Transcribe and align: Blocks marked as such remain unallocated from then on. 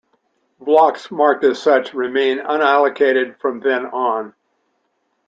Blocks 0.59 1.11
marked 1.11 1.43
as 1.43 1.61
such 1.61 1.93
remain 1.93 2.39
unallocated 2.39 3.39
from 3.39 3.59
then 3.59 3.85
on. 3.85 4.33